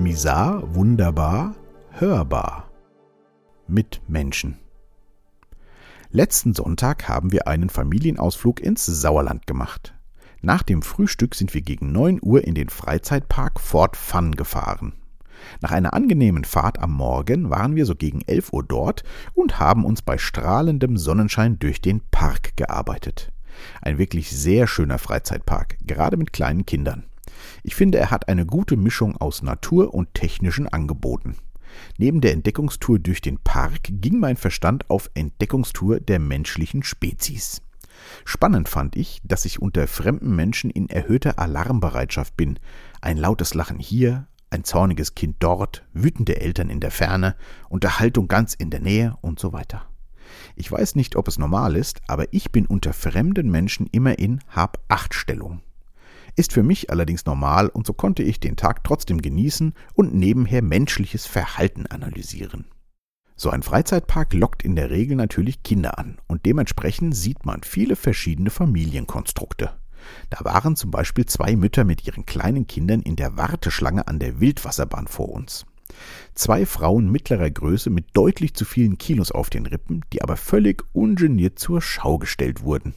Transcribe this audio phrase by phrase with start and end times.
[0.00, 1.54] Misar, wunderbar,
[1.90, 2.70] hörbar.
[3.68, 4.56] Mit Menschen.
[6.10, 9.94] Letzten Sonntag haben wir einen Familienausflug ins Sauerland gemacht.
[10.40, 14.94] Nach dem Frühstück sind wir gegen 9 Uhr in den Freizeitpark Fort Fun gefahren.
[15.60, 19.04] Nach einer angenehmen Fahrt am Morgen waren wir so gegen 11 Uhr dort
[19.34, 23.32] und haben uns bei strahlendem Sonnenschein durch den Park gearbeitet.
[23.82, 27.04] Ein wirklich sehr schöner Freizeitpark, gerade mit kleinen Kindern.
[27.62, 31.36] Ich finde, er hat eine gute Mischung aus Natur und technischen Angeboten.
[31.98, 37.62] Neben der Entdeckungstour durch den Park ging mein Verstand auf Entdeckungstour der menschlichen Spezies.
[38.24, 42.58] Spannend fand ich, dass ich unter fremden Menschen in erhöhter Alarmbereitschaft bin.
[43.00, 47.36] Ein lautes Lachen hier, ein zorniges Kind dort, wütende Eltern in der Ferne,
[47.68, 49.86] Unterhaltung ganz in der Nähe und so weiter.
[50.56, 54.40] Ich weiß nicht, ob es normal ist, aber ich bin unter fremden Menschen immer in
[54.48, 55.60] Hab-Acht-Stellung.
[56.36, 60.62] Ist für mich allerdings normal und so konnte ich den Tag trotzdem genießen und nebenher
[60.62, 62.66] menschliches Verhalten analysieren.
[63.36, 67.96] So ein Freizeitpark lockt in der Regel natürlich Kinder an und dementsprechend sieht man viele
[67.96, 69.72] verschiedene Familienkonstrukte.
[70.28, 74.40] Da waren zum Beispiel zwei Mütter mit ihren kleinen Kindern in der Warteschlange an der
[74.40, 75.66] Wildwasserbahn vor uns.
[76.34, 80.84] Zwei Frauen mittlerer Größe mit deutlich zu vielen Kilos auf den Rippen, die aber völlig
[80.92, 82.94] ungeniert zur Schau gestellt wurden.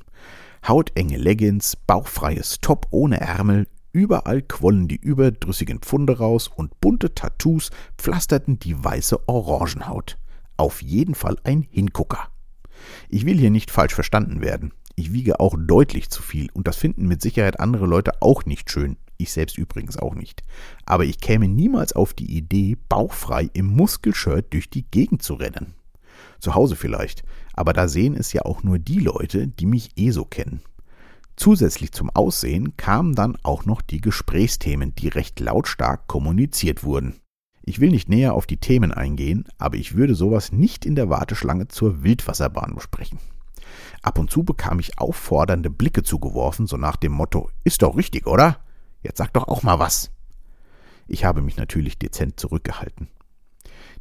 [0.66, 7.70] Hautenge Leggings, bauchfreies Top ohne Ärmel, überall quollen die überdrüssigen Pfunde raus und bunte Tattoos
[7.98, 10.18] pflasterten die weiße Orangenhaut.
[10.56, 12.30] Auf jeden Fall ein Hingucker.
[13.10, 14.74] Ich will hier nicht falsch verstanden werden.
[14.96, 18.72] Ich wiege auch deutlich zu viel und das finden mit Sicherheit andere Leute auch nicht
[18.72, 18.96] schön.
[19.18, 20.44] Ich selbst übrigens auch nicht.
[20.86, 25.74] Aber ich käme niemals auf die Idee, bauchfrei im Muskelshirt durch die Gegend zu rennen.
[26.44, 30.12] Zu Hause vielleicht, aber da sehen es ja auch nur die Leute, die mich eh
[30.12, 30.62] so kennen.
[31.38, 37.16] Zusätzlich zum Aussehen kamen dann auch noch die Gesprächsthemen, die recht lautstark kommuniziert wurden.
[37.62, 41.10] Ich will nicht näher auf die Themen eingehen, aber ich würde sowas nicht in der
[41.10, 43.20] Warteschlange zur Wildwasserbahn besprechen.
[44.02, 48.28] Ab und zu bekam ich auffordernde Blicke zugeworfen, so nach dem Motto, ist doch richtig,
[48.28, 48.58] oder?
[49.02, 50.12] Jetzt sag doch auch mal was.
[51.08, 53.08] Ich habe mich natürlich dezent zurückgehalten.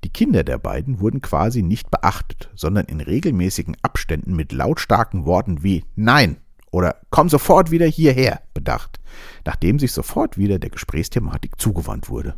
[0.05, 5.63] Die Kinder der beiden wurden quasi nicht beachtet, sondern in regelmäßigen Abständen mit lautstarken Worten
[5.63, 6.39] wie Nein
[6.73, 8.99] oder Komm sofort wieder hierher bedacht,
[9.45, 12.35] nachdem sich sofort wieder der Gesprächsthematik zugewandt wurde.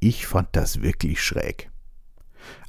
[0.00, 1.70] Ich fand das wirklich schräg.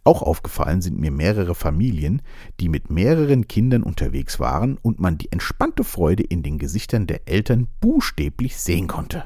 [0.03, 2.21] Auch aufgefallen sind mir mehrere Familien,
[2.59, 7.27] die mit mehreren Kindern unterwegs waren und man die entspannte Freude in den Gesichtern der
[7.27, 9.25] Eltern buchstäblich sehen konnte.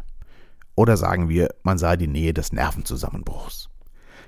[0.75, 3.70] Oder sagen wir, man sah die Nähe des Nervenzusammenbruchs.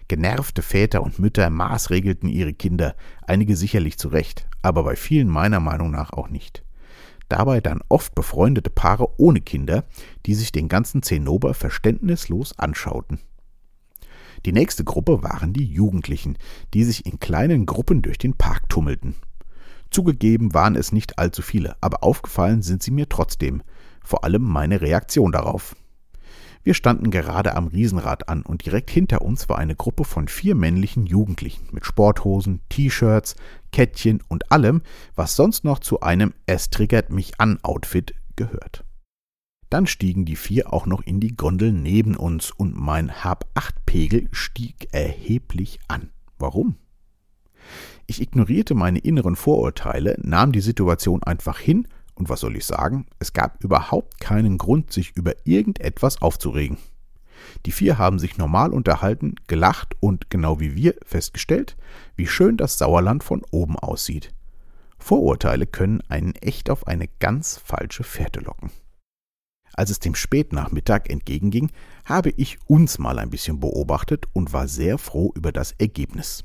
[0.08, 5.60] Genervte Väter und Mütter maßregelten ihre Kinder, einige sicherlich zu Recht, aber bei vielen meiner
[5.60, 6.64] Meinung nach auch nicht.
[7.30, 9.86] Dabei dann oft befreundete Paare ohne Kinder,
[10.26, 13.20] die sich den ganzen Zinnober verständnislos anschauten.
[14.46, 16.38] Die nächste Gruppe waren die Jugendlichen,
[16.74, 19.16] die sich in kleinen Gruppen durch den Park tummelten.
[19.90, 23.64] Zugegeben waren es nicht allzu viele, aber aufgefallen sind sie mir trotzdem,
[24.04, 25.76] vor allem meine Reaktion darauf.
[26.64, 30.56] Wir standen gerade am Riesenrad an und direkt hinter uns war eine Gruppe von vier
[30.56, 33.36] männlichen Jugendlichen mit Sporthosen, T-Shirts,
[33.74, 34.82] Kettchen und allem,
[35.16, 38.86] was sonst noch zu einem Es triggert mich an Outfit gehört.
[39.70, 44.88] Dann stiegen die vier auch noch in die Gondel neben uns und mein Hab-Acht-Pegel stieg
[44.94, 46.12] erheblich an.
[46.38, 46.76] Warum?
[48.06, 53.08] Ich ignorierte meine inneren Vorurteile, nahm die Situation einfach hin und was soll ich sagen?
[53.20, 56.78] Es gab überhaupt keinen Grund, sich über irgendetwas aufzuregen.
[57.66, 61.76] Die vier haben sich normal unterhalten, gelacht und, genau wie wir, festgestellt,
[62.16, 64.34] wie schön das Sauerland von oben aussieht.
[64.98, 68.72] Vorurteile können einen echt auf eine ganz falsche Fährte locken.
[69.74, 71.72] Als es dem Spätnachmittag entgegenging,
[72.06, 76.44] habe ich uns mal ein bisschen beobachtet und war sehr froh über das Ergebnis.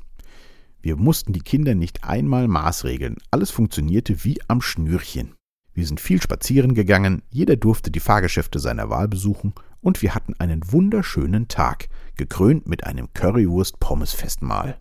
[0.81, 5.35] Wir mussten die Kinder nicht einmal maßregeln, alles funktionierte wie am Schnürchen.
[5.79, 10.33] Wir sind viel spazieren gegangen, jeder durfte die Fahrgeschäfte seiner Wahl besuchen und wir hatten
[10.37, 11.87] einen wunderschönen Tag,
[12.17, 14.77] gekrönt mit einem Currywurst-Pommes-Festmahl.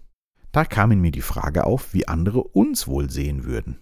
[0.50, 3.78] Da kam in mir die Frage auf, wie andere uns wohl sehen würden.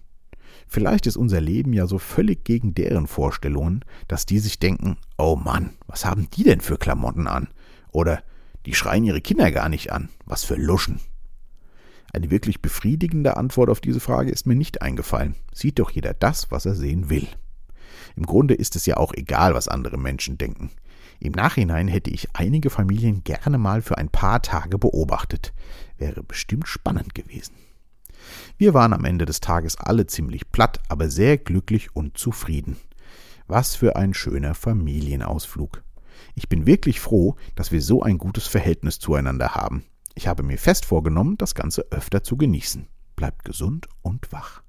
[0.67, 5.35] Vielleicht ist unser Leben ja so völlig gegen deren Vorstellungen, dass die sich denken, oh
[5.35, 7.47] Mann, was haben die denn für Klamotten an?
[7.91, 8.21] Oder
[8.67, 10.99] die schreien ihre Kinder gar nicht an, was für Luschen.
[12.13, 15.35] Eine wirklich befriedigende Antwort auf diese Frage ist mir nicht eingefallen.
[15.53, 17.27] Sieht doch jeder das, was er sehen will.
[18.15, 20.71] Im Grunde ist es ja auch egal, was andere Menschen denken.
[21.19, 25.53] Im Nachhinein hätte ich einige Familien gerne mal für ein paar Tage beobachtet.
[25.97, 27.55] Wäre bestimmt spannend gewesen.
[28.57, 32.77] Wir waren am Ende des Tages alle ziemlich platt, aber sehr glücklich und zufrieden.
[33.47, 35.83] Was für ein schöner Familienausflug.
[36.35, 39.85] Ich bin wirklich froh, dass wir so ein gutes Verhältnis zueinander haben.
[40.17, 42.87] Ich habe mir fest vorgenommen, das Ganze öfter zu genießen.
[43.15, 44.63] Bleibt gesund und wach.